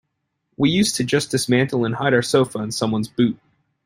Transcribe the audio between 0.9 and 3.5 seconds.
to just dismantle and hide our sofa in someone's boot.